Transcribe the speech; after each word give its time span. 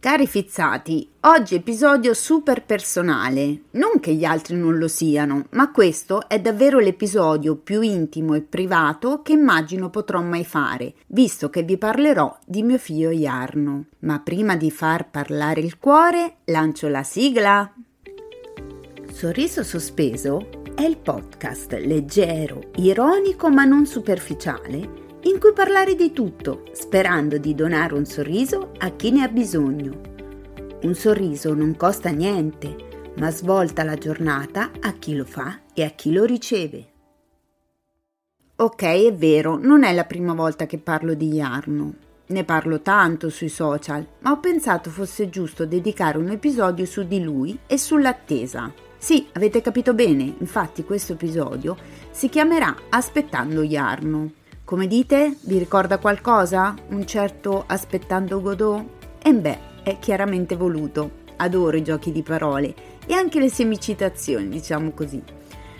Cari 0.00 0.28
fizzati, 0.28 1.10
oggi 1.22 1.56
episodio 1.56 2.14
super 2.14 2.64
personale. 2.64 3.62
Non 3.72 3.98
che 3.98 4.14
gli 4.14 4.24
altri 4.24 4.54
non 4.54 4.78
lo 4.78 4.86
siano, 4.86 5.46
ma 5.50 5.72
questo 5.72 6.28
è 6.28 6.38
davvero 6.38 6.78
l'episodio 6.78 7.56
più 7.56 7.80
intimo 7.80 8.34
e 8.34 8.42
privato 8.42 9.22
che 9.22 9.32
immagino 9.32 9.90
potrò 9.90 10.22
mai 10.22 10.44
fare, 10.44 10.94
visto 11.08 11.50
che 11.50 11.64
vi 11.64 11.76
parlerò 11.78 12.38
di 12.46 12.62
mio 12.62 12.78
figlio 12.78 13.10
Jarno. 13.10 13.86
Ma 14.02 14.20
prima 14.20 14.54
di 14.54 14.70
far 14.70 15.10
parlare 15.10 15.62
il 15.62 15.78
cuore, 15.78 16.36
lancio 16.44 16.86
la 16.86 17.02
sigla. 17.02 17.68
Sorriso 19.10 19.64
sospeso 19.64 20.62
è 20.76 20.82
il 20.82 20.98
podcast 20.98 21.72
leggero, 21.72 22.70
ironico 22.76 23.50
ma 23.50 23.64
non 23.64 23.84
superficiale 23.84 25.06
in 25.22 25.38
cui 25.40 25.52
parlare 25.52 25.94
di 25.94 26.12
tutto, 26.12 26.64
sperando 26.72 27.38
di 27.38 27.54
donare 27.54 27.94
un 27.94 28.04
sorriso 28.04 28.72
a 28.78 28.90
chi 28.90 29.10
ne 29.10 29.22
ha 29.22 29.28
bisogno. 29.28 30.00
Un 30.82 30.94
sorriso 30.94 31.54
non 31.54 31.76
costa 31.76 32.10
niente, 32.10 33.12
ma 33.16 33.30
svolta 33.30 33.82
la 33.82 33.96
giornata 33.96 34.70
a 34.80 34.92
chi 34.92 35.16
lo 35.16 35.24
fa 35.24 35.60
e 35.74 35.82
a 35.82 35.90
chi 35.90 36.12
lo 36.12 36.24
riceve. 36.24 36.92
Ok, 38.56 38.82
è 38.82 39.12
vero, 39.14 39.56
non 39.56 39.82
è 39.84 39.92
la 39.92 40.04
prima 40.04 40.34
volta 40.34 40.66
che 40.66 40.78
parlo 40.78 41.14
di 41.14 41.30
Jarno. 41.30 41.94
Ne 42.26 42.44
parlo 42.44 42.80
tanto 42.80 43.28
sui 43.28 43.48
social, 43.48 44.06
ma 44.20 44.30
ho 44.30 44.38
pensato 44.38 44.90
fosse 44.90 45.28
giusto 45.30 45.64
dedicare 45.64 46.18
un 46.18 46.28
episodio 46.28 46.84
su 46.84 47.04
di 47.04 47.22
lui 47.22 47.58
e 47.66 47.78
sull'attesa. 47.78 48.72
Sì, 48.98 49.28
avete 49.32 49.60
capito 49.60 49.94
bene, 49.94 50.34
infatti 50.38 50.84
questo 50.84 51.12
episodio 51.14 51.76
si 52.10 52.28
chiamerà 52.28 52.74
Aspettando 52.90 53.62
Jarno. 53.62 54.32
Come 54.68 54.86
dite? 54.86 55.34
Vi 55.44 55.56
ricorda 55.56 55.96
qualcosa? 55.96 56.74
Un 56.88 57.06
certo 57.06 57.64
aspettando 57.66 58.42
Godot? 58.42 58.84
E 59.22 59.32
beh, 59.32 59.58
è 59.82 59.98
chiaramente 59.98 60.56
voluto. 60.56 61.10
Adoro 61.36 61.74
i 61.78 61.82
giochi 61.82 62.12
di 62.12 62.22
parole 62.22 62.74
e 63.06 63.14
anche 63.14 63.40
le 63.40 63.48
semicitazioni, 63.48 64.50
diciamo 64.50 64.90
così. 64.90 65.22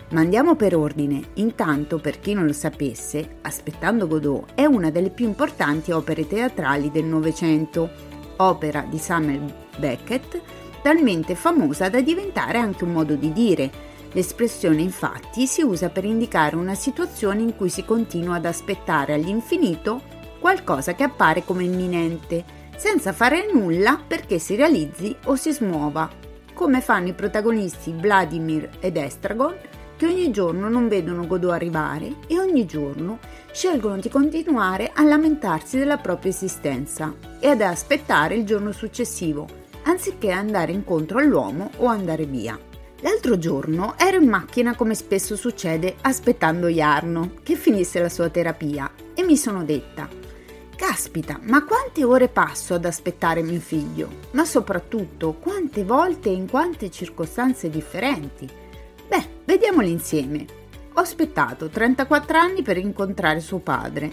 Ma 0.09 0.21
andiamo 0.21 0.55
per 0.55 0.75
ordine. 0.75 1.21
Intanto, 1.35 1.99
per 1.99 2.19
chi 2.19 2.33
non 2.33 2.47
lo 2.47 2.51
sapesse, 2.51 3.35
Aspettando 3.41 4.07
Godot 4.07 4.53
è 4.55 4.65
una 4.65 4.89
delle 4.89 5.11
più 5.11 5.27
importanti 5.27 5.91
opere 5.91 6.25
teatrali 6.25 6.89
del 6.89 7.05
Novecento, 7.05 7.91
opera 8.37 8.87
di 8.89 8.97
Samuel 8.97 9.53
Beckett, 9.77 10.41
talmente 10.81 11.35
famosa 11.35 11.89
da 11.89 12.01
diventare 12.01 12.57
anche 12.57 12.85
un 12.85 12.93
modo 12.93 13.13
di 13.13 13.31
dire 13.33 13.69
L'espressione 14.13 14.81
infatti 14.81 15.45
si 15.45 15.61
usa 15.61 15.89
per 15.89 16.03
indicare 16.03 16.55
una 16.55 16.73
situazione 16.73 17.41
in 17.41 17.55
cui 17.55 17.69
si 17.69 17.85
continua 17.85 18.35
ad 18.35 18.45
aspettare 18.45 19.13
all'infinito 19.13 20.01
qualcosa 20.39 20.95
che 20.95 21.03
appare 21.03 21.43
come 21.43 21.63
imminente, 21.63 22.43
senza 22.75 23.13
fare 23.13 23.51
nulla 23.51 24.01
perché 24.05 24.39
si 24.39 24.55
realizzi 24.55 25.15
o 25.25 25.35
si 25.35 25.51
smuova, 25.51 26.09
come 26.53 26.81
fanno 26.81 27.09
i 27.09 27.13
protagonisti 27.13 27.93
Vladimir 27.93 28.69
ed 28.79 28.97
Estragon 28.97 29.55
che 29.95 30.05
ogni 30.05 30.31
giorno 30.31 30.69
non 30.69 30.87
vedono 30.87 31.27
Godot 31.27 31.51
arrivare 31.51 32.15
e 32.27 32.39
ogni 32.39 32.65
giorno 32.65 33.19
scelgono 33.51 33.97
di 33.97 34.07
continuare 34.07 34.91
a 34.93 35.03
lamentarsi 35.03 35.77
della 35.77 35.97
propria 35.97 36.31
esistenza 36.31 37.13
e 37.37 37.49
ad 37.49 37.59
aspettare 37.61 38.35
il 38.35 38.45
giorno 38.45 38.71
successivo, 38.71 39.45
anziché 39.83 40.31
andare 40.31 40.71
incontro 40.71 41.19
all'uomo 41.19 41.69
o 41.77 41.87
andare 41.87 42.23
via. 42.23 42.68
L'altro 43.01 43.37
giorno 43.37 43.97
ero 43.97 44.17
in 44.17 44.29
macchina 44.29 44.75
come 44.75 44.95
spesso 44.95 45.35
succede 45.35 45.95
aspettando 46.01 46.67
Jarno 46.67 47.33
che 47.43 47.55
finisse 47.55 47.99
la 47.99 48.09
sua 48.09 48.29
terapia 48.29 48.91
e 49.13 49.23
mi 49.23 49.37
sono 49.37 49.63
detta 49.63 50.19
Caspita, 50.79 51.37
ma 51.43 51.65
quante 51.65 52.05
ore 52.05 52.29
passo 52.29 52.73
ad 52.73 52.85
aspettare 52.85 53.43
mio 53.43 53.59
figlio? 53.59 54.09
Ma 54.31 54.45
soprattutto 54.45 55.33
quante 55.33 55.83
volte 55.83 56.29
e 56.29 56.33
in 56.33 56.49
quante 56.49 56.89
circostanze 56.89 57.69
differenti? 57.69 58.49
Beh, 59.05 59.27
vediamoli 59.43 59.91
insieme. 59.91 60.45
Ho 60.93 61.01
aspettato 61.01 61.67
34 61.67 62.37
anni 62.37 62.61
per 62.61 62.77
incontrare 62.77 63.41
suo 63.41 63.59
padre, 63.59 64.09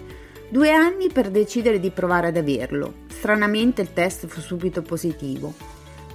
due 0.48 0.72
anni 0.72 1.08
per 1.08 1.30
decidere 1.30 1.78
di 1.78 1.92
provare 1.92 2.26
ad 2.26 2.36
averlo. 2.36 2.94
Stranamente 3.06 3.80
il 3.80 3.92
test 3.92 4.26
fu 4.26 4.40
subito 4.40 4.82
positivo. 4.82 5.54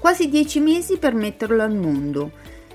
Quasi 0.02 0.28
dieci 0.28 0.60
mesi 0.60 0.98
per 0.98 1.14
metterlo 1.14 1.64
al 1.64 1.74
mondo 1.74 2.32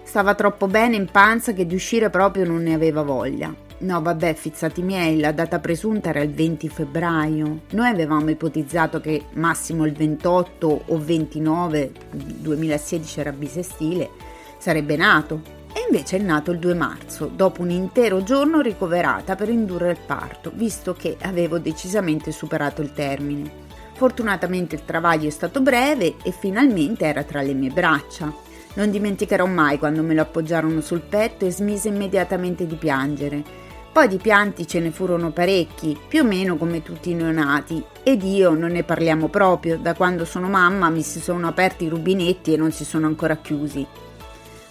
Stava 0.06 0.37
troppo 0.37 0.69
bene 0.69 0.94
in 0.94 1.09
panza 1.11 1.53
che 1.53 1.67
di 1.67 1.75
uscire 1.75 2.11
proprio 2.11 2.47
non 2.47 2.62
ne 2.62 2.72
aveva 2.72 3.03
voglia. 3.03 3.53
No, 3.78 4.00
vabbè, 4.00 4.34
fizzati 4.34 4.81
miei, 4.81 5.19
la 5.19 5.33
data 5.33 5.59
presunta 5.59 6.11
era 6.11 6.21
il 6.21 6.31
20 6.31 6.69
febbraio. 6.69 7.62
Noi 7.72 7.89
avevamo 7.89 8.31
ipotizzato 8.31 9.00
che 9.00 9.25
massimo 9.33 9.84
il 9.84 9.93
28 9.93 10.84
o 10.87 10.99
29, 10.99 11.93
2016 12.12 13.21
era 13.21 13.33
bisestile, 13.33 14.11
sarebbe 14.59 14.97
nato. 14.97 15.43
E 15.75 15.84
invece 15.91 16.16
è 16.16 16.21
nato 16.21 16.53
il 16.53 16.61
2 16.61 16.72
marzo, 16.75 17.27
dopo 17.27 17.61
un 17.61 17.71
intero 17.71 18.22
giorno 18.22 18.61
ricoverata 18.61 19.34
per 19.34 19.50
indurre 19.50 19.91
il 19.91 19.99
parto, 20.06 20.53
visto 20.55 20.95
che 20.95 21.16
avevo 21.21 21.59
decisamente 21.59 22.31
superato 22.31 22.81
il 22.81 22.93
termine. 22.93 23.50
Fortunatamente 23.95 24.77
il 24.77 24.84
travaglio 24.84 25.27
è 25.27 25.33
stato 25.33 25.61
breve 25.61 26.15
e 26.22 26.31
finalmente 26.31 27.05
era 27.05 27.25
tra 27.25 27.43
le 27.43 27.55
mie 27.55 27.71
braccia. 27.71 28.45
Non 28.76 28.91
dimenticherò 28.91 29.47
mai 29.47 29.78
quando 29.78 30.03
me 30.03 30.14
lo 30.14 30.20
appoggiarono 30.22 30.81
sul 30.82 31.00
petto 31.00 31.47
e 31.47 31.50
smise 31.50 31.88
immediatamente 31.88 32.66
di 32.66 32.76
piangere. 32.76 33.42
Poi 33.91 34.09
di 34.09 34.19
pianti 34.19 34.66
ce 34.66 34.81
ne 34.81 34.91
furono 34.91 35.31
parecchi, 35.31 35.98
più 36.06 36.20
o 36.20 36.25
meno 36.26 36.59
come 36.59 36.82
tutti 36.82 37.10
i 37.10 37.15
neonati, 37.15 37.82
ed 38.03 38.22
io 38.22 38.50
non 38.53 38.72
ne 38.72 38.84
parliamo 38.84 39.28
proprio, 39.28 39.78
da 39.78 39.94
quando 39.94 40.26
sono 40.26 40.48
mamma 40.48 40.91
mi 40.91 41.00
si 41.00 41.19
sono 41.20 41.48
aperti 41.48 41.84
i 41.84 41.88
rubinetti 41.88 42.53
e 42.53 42.59
non 42.59 42.70
si 42.70 42.84
sono 42.84 43.06
ancora 43.06 43.36
chiusi. 43.36 43.86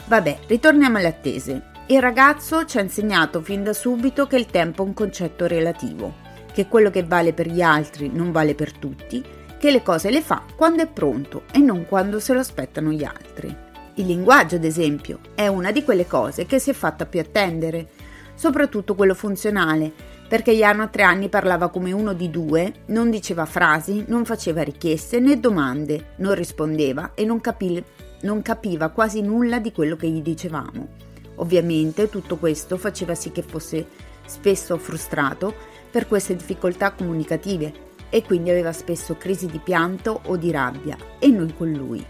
Vabbè, 0.06 0.42
ritorniamo 0.46 1.00
alle 1.00 1.08
attese. 1.08 1.64
Il 1.88 2.00
ragazzo 2.00 2.66
ci 2.66 2.78
ha 2.78 2.82
insegnato 2.82 3.42
fin 3.42 3.64
da 3.64 3.74
subito 3.74 4.28
che 4.28 4.36
il 4.36 4.46
tempo 4.46 4.84
è 4.84 4.86
un 4.86 4.94
concetto 4.94 5.48
relativo, 5.48 6.14
che 6.54 6.68
quello 6.68 6.92
che 6.92 7.04
vale 7.04 7.34
per 7.34 7.48
gli 7.48 7.64
altri 7.64 8.12
non 8.14 8.32
vale 8.32 8.54
per 8.54 8.72
tutti, 8.72 9.24
che 9.58 9.72
le 9.72 9.82
cose 9.82 10.12
le 10.12 10.22
fa 10.22 10.44
quando 10.56 10.84
è 10.84 10.88
pronto 10.88 11.46
e 11.52 11.58
non 11.58 11.88
quando 11.88 12.20
se 12.20 12.34
lo 12.34 12.40
aspettano 12.42 12.92
gli 12.92 13.04
altri. 13.04 13.65
Il 13.98 14.08
linguaggio, 14.08 14.58
ad 14.58 14.66
esempio, 14.66 15.20
è 15.36 15.48
una 15.48 15.72
di 15.72 15.82
quelle 15.86 16.06
cose 16.06 16.46
che 16.46 16.60
si 16.60 16.70
è 16.70 16.74
fatta 16.74 17.06
più 17.06 17.22
attendere, 17.22 17.88
soprattutto 18.34 18.94
quello 18.94 19.14
funzionale, 19.14 19.90
perché 20.28 20.52
Iano 20.52 20.84
a 20.84 20.88
tre 20.88 21.04
anni 21.04 21.30
parlava 21.30 21.70
come 21.70 21.94
uno 21.94 22.12
di 22.12 22.30
due, 22.30 22.74
non 22.88 23.10
diceva 23.10 23.46
frasi, 23.46 24.04
non 24.10 24.26
faceva 24.26 24.64
richieste 24.64 25.22
né 25.22 25.40
domande, 25.40 26.08
non 26.18 26.36
rispondeva 26.36 27.12
e 27.16 27.24
non, 27.24 27.40
capi- 27.40 27.82
non 28.24 28.42
capiva 28.42 28.90
quasi 28.90 29.22
nulla 29.22 29.60
di 29.60 29.72
quello 29.72 29.96
che 29.96 30.10
gli 30.10 30.22
dicevamo. 30.22 30.88
Ovviamente 31.36 32.10
tutto 32.10 32.36
questo 32.36 32.76
faceva 32.76 33.16
sì 33.16 33.32
che 33.32 33.44
fosse 33.44 33.88
spesso 34.26 34.78
frustrato 34.78 35.54
per 35.90 36.06
queste 36.06 36.36
difficoltà 36.36 36.92
comunicative 36.92 37.72
e 38.10 38.24
quindi 38.24 38.50
aveva 38.50 38.74
spesso 38.74 39.16
crisi 39.16 39.46
di 39.46 39.60
pianto 39.60 40.20
o 40.26 40.36
di 40.36 40.52
rabbia 40.52 40.98
e 41.18 41.28
noi 41.30 41.54
con 41.56 41.72
lui. 41.72 42.06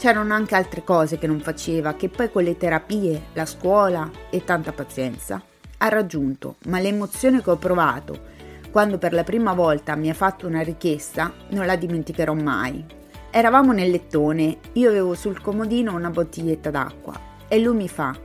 C'erano 0.00 0.32
anche 0.32 0.54
altre 0.54 0.82
cose 0.82 1.18
che 1.18 1.26
non 1.26 1.40
faceva, 1.40 1.92
che 1.92 2.08
poi 2.08 2.32
con 2.32 2.42
le 2.42 2.56
terapie, 2.56 3.26
la 3.34 3.44
scuola 3.44 4.10
e 4.30 4.44
tanta 4.44 4.72
pazienza 4.72 5.42
ha 5.76 5.88
raggiunto, 5.90 6.56
ma 6.68 6.80
l'emozione 6.80 7.42
che 7.42 7.50
ho 7.50 7.58
provato 7.58 8.28
quando 8.70 8.96
per 8.96 9.12
la 9.12 9.24
prima 9.24 9.52
volta 9.52 9.96
mi 9.96 10.08
ha 10.08 10.14
fatto 10.14 10.46
una 10.46 10.62
richiesta 10.62 11.30
non 11.50 11.66
la 11.66 11.76
dimenticherò 11.76 12.32
mai. 12.32 12.82
Eravamo 13.30 13.72
nel 13.72 13.90
lettone, 13.90 14.56
io 14.72 14.88
avevo 14.88 15.12
sul 15.12 15.42
comodino 15.42 15.94
una 15.94 16.08
bottiglietta 16.08 16.70
d'acqua 16.70 17.20
e 17.46 17.58
lui 17.58 17.76
mi 17.76 17.88
fa: 17.88 18.16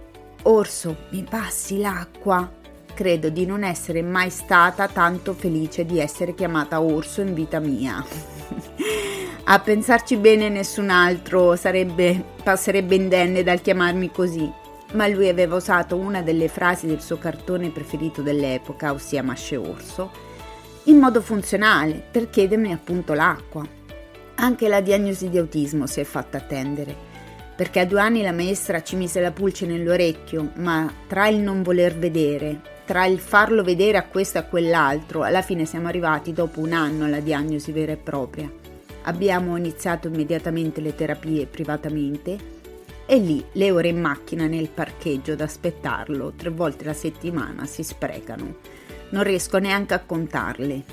Orso, 0.44 0.96
mi 1.10 1.26
passi 1.30 1.80
l'acqua? 1.80 2.50
Credo 2.96 3.28
di 3.28 3.46
non 3.46 3.66
essere 3.66 4.02
mai 4.02 4.30
stata 4.30 4.88
tanto 4.88 5.34
felice 5.34 5.86
di 5.86 6.00
essere 6.00 6.34
chiamata 6.34 6.80
Orso 6.80 7.20
in 7.20 7.34
vita 7.34 7.60
mia. 7.60 8.02
A 9.44 9.60
pensarci 9.60 10.16
bene 10.16 10.48
nessun 10.48 10.90
altro 10.90 11.58
sarebbe, 11.58 12.24
passerebbe 12.42 12.96
indenne 12.96 13.44
dal 13.44 13.60
chiamarmi 13.60 14.12
così, 14.12 14.50
ma 14.94 15.08
lui 15.08 15.28
aveva 15.28 15.58
usato 15.58 15.98
una 15.98 16.22
delle 16.22 16.48
frasi 16.48 16.88
del 16.88 17.02
suo 17.02 17.18
cartone 17.18 17.70
preferito 17.70 18.22
dell'epoca, 18.22 18.94
ossia 18.94 19.22
Masce 19.22 19.58
Orso, 19.58 20.10
in 20.84 20.98
modo 20.98 21.20
funzionale 21.22 22.02
per 22.10 22.30
chiedermi 22.30 22.72
appunto 22.72 23.14
l'acqua. 23.14 23.68
Anche 24.36 24.70
la 24.70 24.80
diagnosi 24.80 25.30
di 25.30 25.38
autismo 25.38 25.86
si 25.86 26.00
è 26.00 26.06
fatta 26.06 26.38
attendere, 26.38 26.96
perché 27.58 27.82
a 27.82 27.86
due 27.86 28.00
anni 28.00 28.22
la 28.22 28.32
maestra 28.32 28.82
ci 28.82 28.96
mise 28.96 29.20
la 29.20 29.32
pulce 29.32 29.66
nell'orecchio, 29.66 30.54
ma 30.56 30.90
tra 31.08 31.28
il 31.28 31.40
non 31.40 31.62
voler 31.62 31.98
vedere, 31.98 32.74
tra 32.86 33.06
il 33.06 33.20
farlo 33.20 33.64
vedere 33.64 33.98
a 33.98 34.06
questo 34.06 34.38
e 34.38 34.42
a 34.42 34.46
quell'altro, 34.46 35.24
alla 35.24 35.42
fine 35.42 35.66
siamo 35.66 35.88
arrivati 35.88 36.34
dopo 36.34 36.60
un 36.60 36.72
anno 36.72 37.06
alla 37.06 37.20
diagnosi 37.20 37.72
vera 37.72 37.94
e 37.94 37.98
propria. 37.98 38.50
Abbiamo 39.04 39.58
iniziato 39.58 40.08
immediatamente 40.08 40.82
le 40.82 40.94
terapie 40.94 41.48
privatamente 41.48 42.54
e 43.08 43.18
lì 43.18 43.44
le 43.54 43.72
ore 43.72 43.88
in 43.88 44.00
macchina 44.00 44.46
nel 44.46 44.70
parcheggio 44.70 45.34
ad 45.34 45.42
aspettarlo 45.42 46.34
tre 46.36 46.50
volte 46.50 46.86
la 46.86 46.94
settimana 46.94 47.66
si 47.66 47.84
sprecano. 47.84 48.56
Non 49.10 49.24
riesco 49.24 49.58
neanche 49.58 49.96
a 49.96 50.00
contarle. 50.00 50.84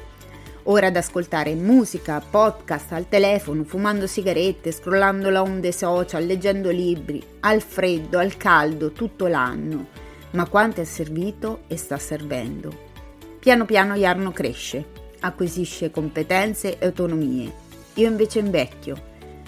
Ora 0.65 0.87
ad 0.87 0.97
ascoltare 0.97 1.55
musica, 1.55 2.21
podcast 2.21 2.93
al 2.93 3.09
telefono, 3.09 3.65
fumando 3.65 4.07
sigarette, 4.07 4.73
scrollando 4.73 5.29
la 5.29 5.43
onde 5.43 5.73
social, 5.73 6.25
leggendo 6.25 6.71
libri, 6.71 7.23
al 7.41 7.61
freddo, 7.61 8.19
al 8.19 8.37
caldo, 8.37 8.93
tutto 8.93 9.27
l'anno. 9.27 10.02
Ma 10.33 10.49
quanto 10.49 10.81
è 10.81 10.85
servito 10.85 11.63
e 11.67 11.77
sta 11.77 11.99
servendo. 11.99 12.91
Piano 13.39 13.65
piano 13.65 13.95
Jarno 13.95 14.33
cresce, 14.33 14.85
acquisisce 15.21 15.91
competenze 15.91 16.79
e 16.79 16.87
autonomie. 16.87 17.53
Io 17.95 18.09
invece 18.09 18.39
invecchio. 18.39 18.97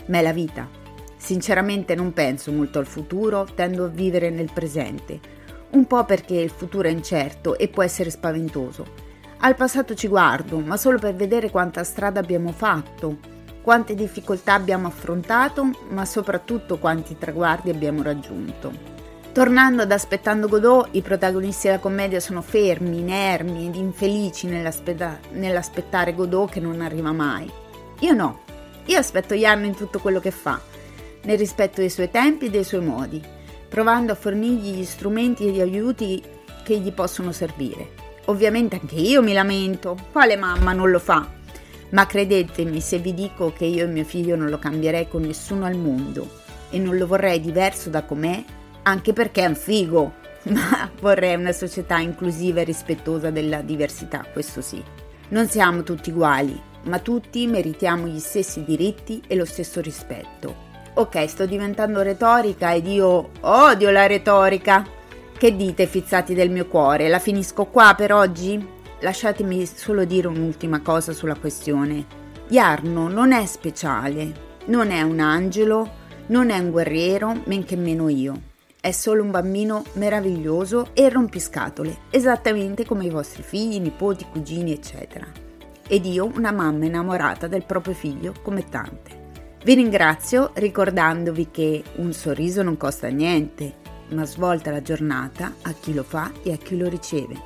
Ma 0.06 0.18
è 0.18 0.22
la 0.22 0.32
vita. 0.32 0.68
Sinceramente 1.16 1.94
non 1.94 2.12
penso 2.12 2.52
molto 2.52 2.78
al 2.78 2.86
futuro, 2.86 3.46
tendo 3.54 3.84
a 3.84 3.88
vivere 3.88 4.30
nel 4.30 4.50
presente. 4.52 5.20
Un 5.70 5.86
po' 5.86 6.04
perché 6.04 6.34
il 6.34 6.50
futuro 6.50 6.88
è 6.88 6.90
incerto 6.90 7.58
e 7.58 7.68
può 7.68 7.82
essere 7.82 8.10
spaventoso 8.10 9.12
al 9.44 9.56
passato 9.56 9.94
ci 9.94 10.08
guardo, 10.08 10.58
ma 10.58 10.78
solo 10.78 10.98
per 10.98 11.14
vedere 11.14 11.50
quanta 11.50 11.84
strada 11.84 12.18
abbiamo 12.18 12.50
fatto, 12.50 13.18
quante 13.60 13.94
difficoltà 13.94 14.54
abbiamo 14.54 14.86
affrontato, 14.86 15.70
ma 15.90 16.06
soprattutto 16.06 16.78
quanti 16.78 17.18
traguardi 17.18 17.68
abbiamo 17.68 18.02
raggiunto. 18.02 18.93
Tornando 19.34 19.82
ad 19.82 19.90
Aspettando 19.90 20.46
Godot, 20.46 20.90
i 20.92 21.02
protagonisti 21.02 21.66
della 21.66 21.80
commedia 21.80 22.20
sono 22.20 22.40
fermi, 22.40 23.00
inermi 23.00 23.66
ed 23.66 23.74
infelici 23.74 24.46
nell'aspetta- 24.46 25.18
nell'aspettare 25.32 26.14
Godot 26.14 26.48
che 26.48 26.60
non 26.60 26.80
arriva 26.80 27.10
mai. 27.10 27.50
Io 27.98 28.14
no, 28.14 28.42
io 28.84 28.96
aspetto 28.96 29.34
Jarno 29.34 29.66
in 29.66 29.74
tutto 29.74 29.98
quello 29.98 30.20
che 30.20 30.30
fa, 30.30 30.60
nel 31.24 31.36
rispetto 31.36 31.80
dei 31.80 31.90
suoi 31.90 32.12
tempi 32.12 32.46
e 32.46 32.50
dei 32.50 32.62
suoi 32.62 32.84
modi, 32.84 33.20
provando 33.68 34.12
a 34.12 34.14
fornirgli 34.14 34.76
gli 34.76 34.84
strumenti 34.84 35.48
e 35.48 35.50
gli 35.50 35.60
aiuti 35.60 36.22
che 36.62 36.78
gli 36.78 36.92
possono 36.92 37.32
servire. 37.32 37.88
Ovviamente 38.26 38.78
anche 38.80 38.94
io 38.94 39.20
mi 39.20 39.32
lamento, 39.32 39.96
quale 40.12 40.36
mamma 40.36 40.72
non 40.74 40.92
lo 40.92 41.00
fa? 41.00 41.28
Ma 41.88 42.06
credetemi 42.06 42.80
se 42.80 42.98
vi 42.98 43.12
dico 43.12 43.52
che 43.52 43.64
io 43.64 43.82
e 43.82 43.88
mio 43.88 44.04
figlio 44.04 44.36
non 44.36 44.48
lo 44.48 44.60
cambierei 44.60 45.08
con 45.08 45.22
nessuno 45.22 45.64
al 45.66 45.76
mondo 45.76 46.42
e 46.70 46.78
non 46.78 46.96
lo 46.96 47.08
vorrei 47.08 47.40
diverso 47.40 47.90
da 47.90 48.04
com'è, 48.04 48.44
anche 48.84 49.12
perché 49.12 49.42
è 49.42 49.46
un 49.46 49.56
figo, 49.56 50.12
ma 50.50 50.90
vorrei 51.00 51.34
una 51.34 51.52
società 51.52 51.98
inclusiva 51.98 52.60
e 52.60 52.64
rispettosa 52.64 53.30
della 53.30 53.60
diversità, 53.60 54.24
questo 54.32 54.60
sì. 54.60 54.82
Non 55.28 55.48
siamo 55.48 55.82
tutti 55.82 56.10
uguali, 56.10 56.60
ma 56.84 56.98
tutti 56.98 57.46
meritiamo 57.46 58.06
gli 58.06 58.18
stessi 58.18 58.62
diritti 58.62 59.22
e 59.26 59.36
lo 59.36 59.44
stesso 59.44 59.80
rispetto. 59.80 60.72
Ok, 60.94 61.28
sto 61.28 61.46
diventando 61.46 62.02
retorica 62.02 62.72
ed 62.72 62.86
io 62.86 63.30
odio 63.40 63.90
la 63.90 64.06
retorica. 64.06 64.86
Che 65.36 65.56
dite, 65.56 65.86
fizzati 65.86 66.34
del 66.34 66.50
mio 66.50 66.66
cuore? 66.66 67.08
La 67.08 67.18
finisco 67.18 67.64
qua 67.64 67.94
per 67.96 68.12
oggi? 68.12 68.64
Lasciatemi 69.00 69.66
solo 69.66 70.04
dire 70.04 70.28
un'ultima 70.28 70.80
cosa 70.80 71.12
sulla 71.12 71.34
questione. 71.34 72.06
Jarno 72.48 73.08
non 73.08 73.32
è 73.32 73.44
speciale, 73.46 74.32
non 74.66 74.90
è 74.90 75.02
un 75.02 75.18
angelo, 75.18 75.90
non 76.26 76.50
è 76.50 76.58
un 76.58 76.70
guerriero, 76.70 77.42
men 77.46 77.64
che 77.64 77.76
meno 77.76 78.08
io. 78.08 78.52
È 78.84 78.90
solo 78.90 79.22
un 79.22 79.30
bambino 79.30 79.82
meraviglioso 79.94 80.90
e 80.92 81.08
rompiscatole, 81.08 82.00
esattamente 82.10 82.84
come 82.84 83.06
i 83.06 83.08
vostri 83.08 83.42
figli, 83.42 83.80
nipoti, 83.80 84.26
cugini, 84.30 84.74
eccetera. 84.74 85.26
Ed 85.88 86.04
io 86.04 86.26
una 86.26 86.52
mamma 86.52 86.84
innamorata 86.84 87.46
del 87.46 87.64
proprio 87.64 87.94
figlio 87.94 88.34
come 88.42 88.68
tante. 88.68 89.30
Vi 89.64 89.72
ringrazio 89.72 90.50
ricordandovi 90.52 91.48
che 91.50 91.82
un 91.94 92.12
sorriso 92.12 92.60
non 92.62 92.76
costa 92.76 93.08
niente 93.08 93.76
ma 94.10 94.26
svolta 94.26 94.70
la 94.70 94.82
giornata 94.82 95.54
a 95.62 95.72
chi 95.72 95.94
lo 95.94 96.02
fa 96.02 96.30
e 96.42 96.52
a 96.52 96.58
chi 96.58 96.76
lo 96.76 96.86
riceve. 96.86 97.40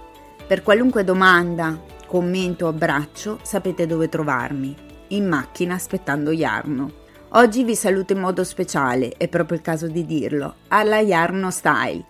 Per 0.44 0.64
qualunque 0.64 1.04
domanda, 1.04 1.80
commento 2.04 2.66
o 2.66 2.70
abbraccio 2.70 3.38
sapete 3.42 3.86
dove 3.86 4.08
trovarmi, 4.08 4.74
in 5.10 5.28
macchina 5.28 5.74
aspettando 5.74 6.32
Jarno. 6.32 7.06
Oggi 7.32 7.62
vi 7.62 7.74
saluto 7.74 8.14
in 8.14 8.20
modo 8.20 8.42
speciale, 8.42 9.12
è 9.18 9.28
proprio 9.28 9.58
il 9.58 9.62
caso 9.62 9.86
di 9.86 10.06
dirlo, 10.06 10.54
alla 10.68 11.00
Jarno 11.00 11.50
Style, 11.50 12.02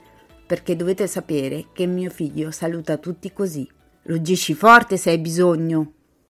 perché 0.47 0.77
dovete 0.77 1.09
sapere 1.09 1.67
che 1.73 1.87
mio 1.87 2.09
figlio 2.09 2.53
saluta 2.53 2.99
tutti 2.99 3.33
così. 3.33 3.69
Ruggisci 4.05 4.55
forte 4.55 4.97
se 4.97 5.11
hai 5.11 5.19
bisogno. 5.19 5.95